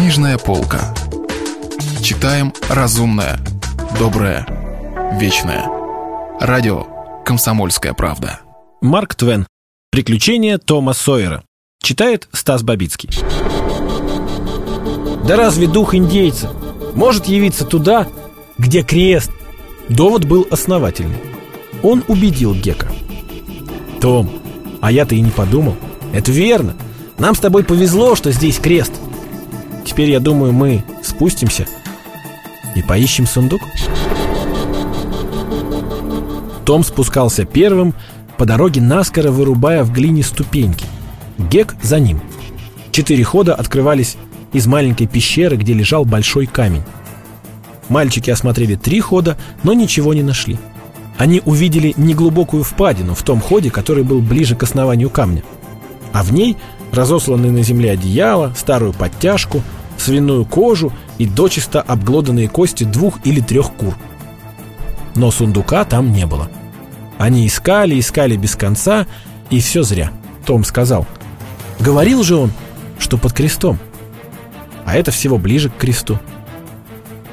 [0.00, 0.94] Книжная полка.
[2.02, 3.38] Читаем разумное,
[3.98, 4.46] доброе,
[5.20, 5.66] вечное.
[6.40, 6.86] Радио
[7.22, 8.40] «Комсомольская правда».
[8.80, 9.46] Марк Твен.
[9.90, 11.44] Приключения Тома Сойера.
[11.82, 13.10] Читает Стас Бабицкий.
[15.28, 16.50] Да разве дух индейца
[16.94, 18.08] может явиться туда,
[18.56, 19.30] где крест?
[19.90, 21.18] Довод был основательный.
[21.82, 22.90] Он убедил Гека.
[24.00, 24.30] Том,
[24.80, 25.76] а я-то и не подумал.
[26.14, 26.74] Это верно.
[27.18, 28.94] Нам с тобой повезло, что здесь крест.
[30.00, 31.66] Теперь, я думаю, мы спустимся
[32.74, 33.60] и поищем сундук.
[36.64, 37.92] Том спускался первым,
[38.38, 40.86] по дороге наскоро вырубая в глине ступеньки.
[41.36, 42.22] Гек за ним.
[42.92, 44.16] Четыре хода открывались
[44.54, 46.84] из маленькой пещеры, где лежал большой камень.
[47.90, 50.58] Мальчики осмотрели три хода, но ничего не нашли.
[51.18, 55.42] Они увидели неглубокую впадину в том ходе, который был ближе к основанию камня.
[56.14, 56.56] А в ней
[56.90, 59.62] разосланные на земле одеяло, старую подтяжку,
[60.00, 63.94] свиную кожу и дочисто обглоданные кости двух или трех кур.
[65.14, 66.48] Но сундука там не было.
[67.18, 69.06] Они искали, искали без конца,
[69.50, 70.10] и все зря.
[70.46, 71.06] Том сказал.
[71.78, 72.52] Говорил же он,
[72.98, 73.78] что под крестом.
[74.84, 76.18] А это всего ближе к кресту.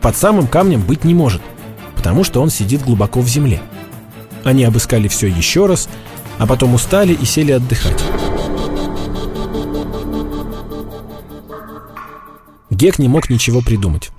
[0.00, 1.42] Под самым камнем быть не может,
[1.94, 3.60] потому что он сидит глубоко в земле.
[4.44, 5.88] Они обыскали все еще раз,
[6.38, 8.02] а потом устали и сели отдыхать.
[12.78, 14.10] Гек не мог ничего придумать.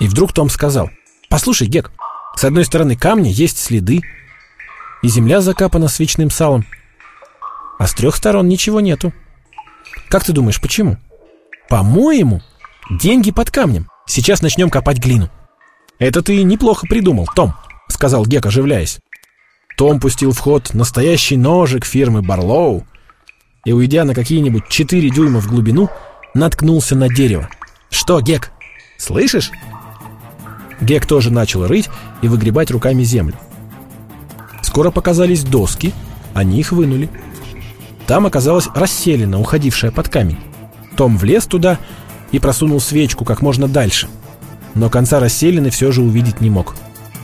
[0.00, 0.90] И вдруг Том сказал,
[1.28, 1.92] «Послушай, Гек,
[2.34, 4.00] с одной стороны камня есть следы,
[5.02, 6.64] и земля закапана свечным салом,
[7.78, 9.12] а с трех сторон ничего нету.
[10.08, 10.96] Как ты думаешь, почему?
[11.68, 12.40] По-моему,
[12.90, 13.86] деньги под камнем.
[14.06, 15.28] Сейчас начнем копать глину.
[15.98, 17.54] Это ты неплохо придумал, Том,
[17.88, 18.98] сказал Гек, оживляясь.
[19.76, 22.86] Том пустил в ход настоящий ножик фирмы Барлоу
[23.66, 25.90] и, уйдя на какие-нибудь 4 дюйма в глубину,
[26.32, 27.50] наткнулся на дерево.
[28.10, 28.50] «Что, Гек,
[28.98, 29.52] слышишь?»
[30.80, 31.88] Гек тоже начал рыть
[32.22, 33.36] и выгребать руками землю.
[34.62, 35.94] Скоро показались доски,
[36.34, 37.08] они их вынули.
[38.08, 40.40] Там оказалась расселена, уходившая под камень.
[40.96, 41.78] Том влез туда
[42.32, 44.08] и просунул свечку как можно дальше.
[44.74, 46.74] Но конца расселены все же увидеть не мог.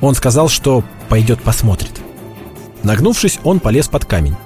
[0.00, 2.00] Он сказал, что пойдет посмотрит.
[2.84, 4.36] Нагнувшись, он полез под камень.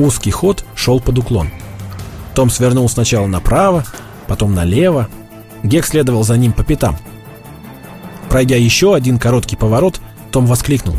[0.00, 1.48] Узкий ход шел под уклон.
[2.34, 3.84] Том свернул сначала направо,
[4.26, 5.08] потом налево,
[5.64, 6.96] Гек следовал за ним по пятам.
[8.28, 10.94] Пройдя еще один короткий поворот, Том воскликнул.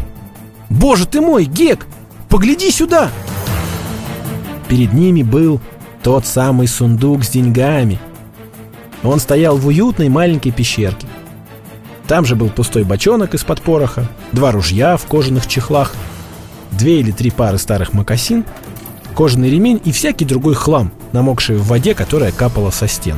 [0.70, 1.86] «Боже ты мой, Гек!
[2.30, 3.09] Погляди сюда!»
[4.68, 5.62] Перед ними был
[6.02, 8.00] тот самый сундук с деньгами.
[9.03, 11.08] Он стоял в уютной маленькой пещерке.
[12.08, 15.94] Там же был пустой бочонок из-под пороха, два ружья в кожаных чехлах,
[16.72, 18.46] две или три пары старых мокасин,
[19.16, 23.18] кожаный ремень и всякий другой хлам, намокший в воде, которая капала со стен.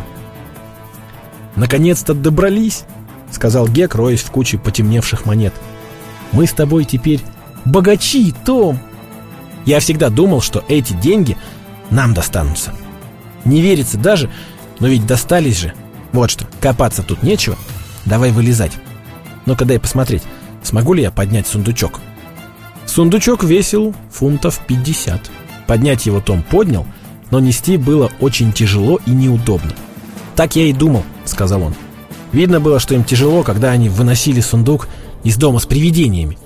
[1.57, 2.85] «Наконец-то добрались!»—
[3.31, 5.53] сказал Гек, роясь в куче потемневших монет.
[6.31, 7.19] «Мы с тобой теперь
[7.66, 8.79] богачи, Том!»
[9.66, 11.35] Я всегда думал, что эти деньги
[11.90, 12.73] нам достанутся.
[13.44, 14.29] Не верится даже,
[14.79, 15.73] но ведь достались же.
[16.13, 17.57] Вот что, копаться тут нечего.
[18.06, 18.72] Давай вылезать.
[19.46, 20.23] Ну-ка дай посмотреть,
[20.63, 22.00] смогу ли я поднять сундучок.
[22.85, 25.29] Сундучок весил фунтов 50.
[25.66, 26.85] Поднять его Том поднял,
[27.29, 29.73] но нести было очень тяжело и неудобно.
[30.35, 31.76] «Так я и думал»,— сказал он.
[32.32, 34.88] Видно было, что им тяжело, когда они выносили сундук
[35.24, 36.38] из дома с привидениями.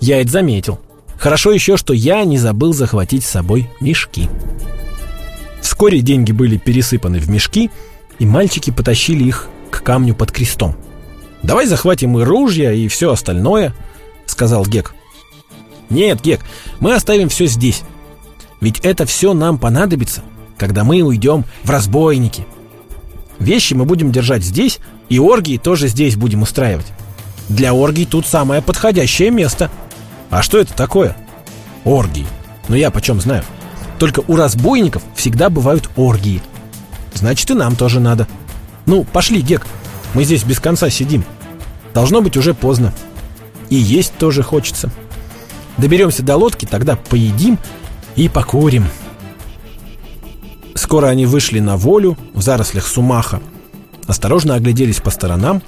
[0.00, 0.80] Я это заметил.
[1.18, 4.28] Хорошо еще, что я не забыл захватить с собой мешки.
[5.60, 7.70] Вскоре деньги были пересыпаны в мешки,
[8.18, 10.76] и мальчики потащили их к камню под крестом.
[11.42, 13.74] «Давай захватим и ружья, и все остальное»,—
[14.26, 14.94] сказал Гек.
[15.88, 16.40] «Нет, Гек,
[16.80, 17.82] мы оставим все здесь.
[18.60, 20.22] Ведь это все нам понадобится,
[20.58, 22.46] когда мы уйдем в разбойники»,
[23.40, 24.78] Вещи мы будем держать здесь,
[25.08, 26.86] и оргии тоже здесь будем устраивать.
[27.48, 29.70] Для оргий тут самое подходящее место.
[30.28, 31.16] А что это такое?
[31.84, 32.26] Оргии.
[32.68, 33.42] Ну я почем знаю.
[33.98, 36.42] Только у разбойников всегда бывают оргии.
[37.14, 38.28] Значит, и нам тоже надо.
[38.86, 39.66] Ну, пошли, Гек.
[40.14, 41.24] Мы здесь без конца сидим.
[41.94, 42.92] Должно быть уже поздно.
[43.68, 44.90] И есть тоже хочется.
[45.76, 47.58] Доберемся до лодки, тогда поедим
[48.16, 48.86] и покурим.
[50.90, 53.40] Скоро они вышли на волю в зарослях сумаха,
[54.08, 55.62] осторожно огляделись по сторонам,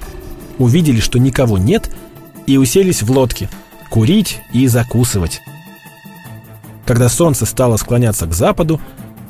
[0.57, 1.89] увидели, что никого нет,
[2.45, 3.49] и уселись в лодке
[3.89, 5.41] курить и закусывать.
[6.85, 8.81] Когда солнце стало склоняться к западу,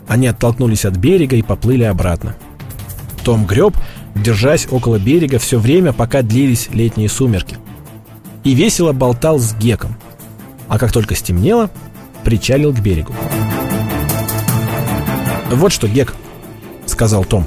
[0.08, 2.36] они оттолкнулись от берега и поплыли обратно.
[3.24, 3.76] Том греб,
[4.16, 7.58] держась около берега все время, пока длились летние сумерки.
[8.44, 9.96] И весело болтал с Геком.
[10.68, 11.70] А как только стемнело,
[12.24, 13.14] причалил к берегу.
[15.54, 16.14] «Вот что, Гек»,—
[16.86, 17.46] сказал Том.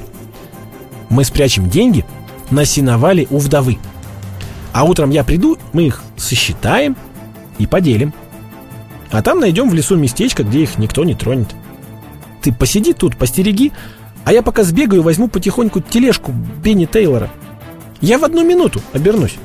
[1.09, 2.05] Мы спрячем деньги
[2.51, 3.77] на сеновале у вдовы.
[4.73, 6.95] А утром я приду, мы их сосчитаем
[7.57, 8.13] и поделим.
[9.11, 11.49] А там найдем в лесу местечко, где их никто не тронет.
[12.41, 13.71] Ты посиди тут, постереги,
[14.25, 17.29] а я пока сбегаю возьму потихоньку тележку Бенни Тейлора.
[18.01, 19.35] Я в одну минуту обернусь.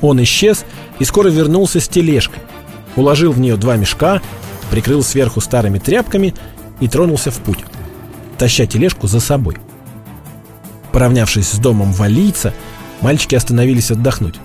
[0.00, 0.64] Он исчез
[0.98, 2.42] и скоро вернулся с тележкой.
[2.96, 4.20] Уложил в нее два мешка,
[4.70, 6.34] прикрыл сверху старыми тряпками
[6.80, 7.64] и тронулся в путь,
[8.38, 9.56] таща тележку за собой.
[10.92, 12.52] Поравнявшись с домом валийца,
[13.00, 14.36] мальчики остановились отдохнуть.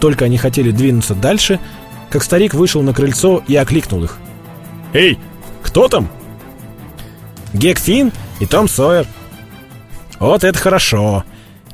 [0.00, 1.58] Только они хотели двинуться дальше,
[2.10, 4.18] как старик вышел на крыльцо и окликнул их.
[4.92, 5.18] «Эй,
[5.62, 6.08] кто там?»
[7.52, 9.06] «Гек Финн и Том Сойер».
[10.18, 11.24] «Вот это хорошо!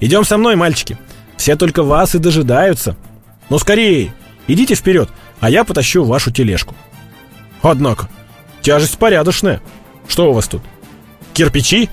[0.00, 0.98] Идем со мной, мальчики.
[1.36, 2.96] Все только вас и дожидаются.
[3.50, 4.12] Ну, скорее,
[4.46, 5.08] идите вперед,
[5.40, 6.74] а я потащу вашу тележку».
[7.62, 8.08] «Однако,
[8.62, 9.60] тяжесть порядочная.
[10.08, 10.62] Что у вас тут?
[11.34, 11.90] Кирпичи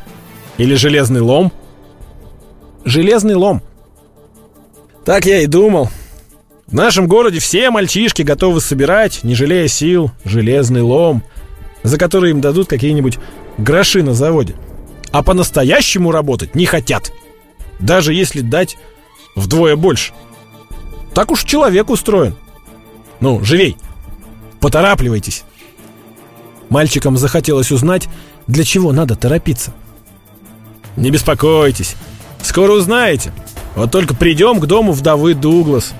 [0.57, 1.51] или железный лом?»
[2.86, 3.62] «Железный лом».
[5.06, 5.89] «Так я и думал.
[6.68, 11.24] В нашем городе все мальчишки готовы собирать, не жалея сил, железный лом,
[11.81, 13.18] за который им дадут какие-нибудь
[13.57, 14.56] гроши на заводе.
[15.12, 17.12] А по-настоящему работать не хотят.
[17.80, 18.77] Даже если дать
[19.36, 20.13] вдвое больше.
[21.13, 22.36] Так уж человек устроен.
[23.19, 23.75] Ну, живей.
[24.60, 25.44] Поторапливайтесь.
[26.69, 28.07] Мальчикам захотелось узнать,
[28.48, 29.74] для чего надо торопиться.
[30.95, 31.95] Не беспокойтесь.
[32.42, 33.31] Скоро узнаете.
[33.75, 35.94] Вот только придем к дому вдовы Дуглас.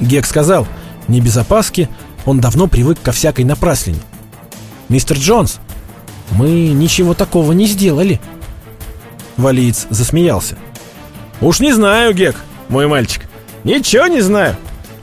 [0.00, 0.66] Гек сказал,
[1.08, 1.88] не без опаски,
[2.24, 4.00] он давно привык ко всякой напраслине.
[4.88, 5.58] «Мистер Джонс,
[6.32, 8.20] мы ничего такого не сделали».
[9.36, 10.56] Валиец засмеялся.
[11.40, 12.36] «Уж не знаю, Гек,
[12.68, 13.22] мой мальчик.
[13.64, 14.56] Ничего не знаю.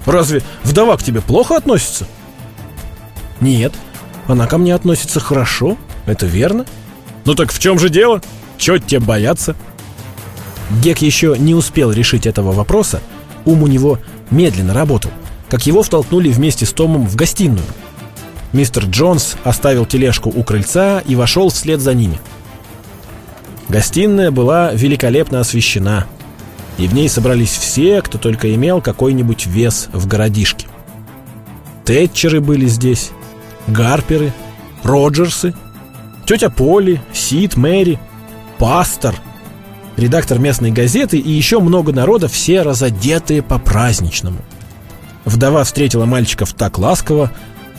[0.06, 2.08] Разве вдова к тебе плохо относится?»
[3.42, 3.74] «Нет,
[4.28, 6.66] она ко мне относится хорошо, это верно».
[7.26, 8.22] «Ну так в чем же дело?
[8.58, 9.56] Чего тебе бояться?»
[10.82, 13.02] Гек еще не успел решить этого вопроса,
[13.46, 14.00] ум у него
[14.32, 15.12] медленно работал,
[15.50, 17.66] как его втолкнули вместе с Томом в гостиную.
[18.54, 22.20] Мистер Джонс оставил тележку у крыльца и вошел вслед за ними.
[23.70, 26.06] Гостиная была великолепно освещена,
[26.78, 30.68] и в ней собрались все, кто только имел какой-нибудь вес в городишке.
[31.86, 33.12] Тэтчеры были здесь,
[33.68, 34.34] Гарперы,
[34.84, 35.54] Роджерсы,
[36.26, 38.00] тетя Поли, Сид, Мэри,
[38.58, 39.16] пастор—
[39.98, 44.40] редактор местной газеты и еще много народа, все разодетые по-праздничному.
[45.26, 47.32] Вдова встретила мальчиков так ласково,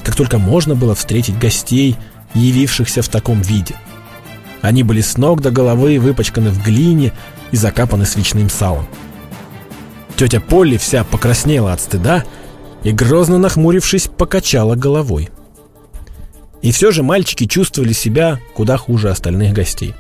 [0.03, 1.97] как только можно было встретить гостей,
[2.35, 3.75] явившихся в таком виде.
[4.63, 7.13] Они были с ног до головы выпачканы в глине
[7.51, 8.87] и закапаны свечным салом.
[10.17, 12.25] Тетя Полли вся покраснела от стыда
[12.83, 15.29] и, грозно нахмурившись, покачала головой.
[16.65, 19.95] И все же мальчики чувствовали себя куда хуже остальных гостей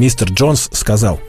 [0.00, 1.20] мистер Джонс сказал.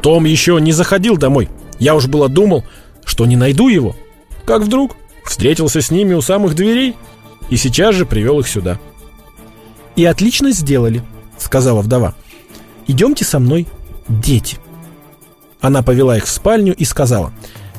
[0.00, 1.50] «Том еще не заходил домой.
[1.78, 2.64] Я уж было думал,
[3.04, 3.96] что не найду его.
[4.44, 6.94] Как вдруг встретился с ними у самых дверей
[7.50, 8.78] и сейчас же привел их сюда».
[9.96, 11.02] «И отлично сделали»,—
[11.38, 12.14] сказала вдова.
[12.86, 13.66] «Идемте со мной,
[14.08, 14.58] дети».
[15.60, 17.32] Она повела их в спальню и сказала,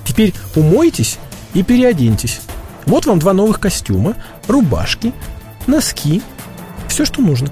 [0.05, 1.17] «Теперь умойтесь
[1.53, 2.41] и переоденьтесь.
[2.85, 4.15] Вот вам два новых костюма,
[4.47, 5.13] рубашки,
[5.67, 6.21] носки,
[6.87, 7.49] все, что нужно».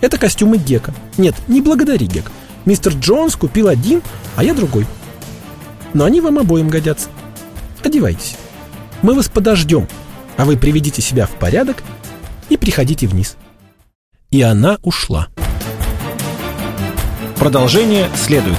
[0.00, 0.94] Это костюмы Гека.
[1.16, 2.30] Нет, не благодари, Гек.
[2.64, 4.02] Мистер Джонс купил один,
[4.36, 4.86] а я другой.
[5.94, 7.08] Но они вам обоим годятся.
[7.82, 8.36] Одевайтесь.
[9.02, 9.88] Мы вас подождем,
[10.36, 11.82] а вы приведите себя в порядок
[12.48, 13.36] и приходите вниз.
[14.30, 15.28] И она ушла.
[17.38, 18.58] Продолжение следует.